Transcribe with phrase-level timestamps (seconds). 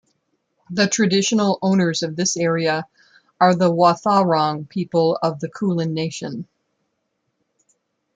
[0.71, 2.87] The traditional owners of this area
[3.39, 6.47] are the Wautharong people of the Kulin nation.